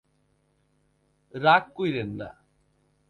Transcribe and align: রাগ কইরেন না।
রাগ 1.33 1.63
কইরেন 1.75 2.09
না। 2.19 2.29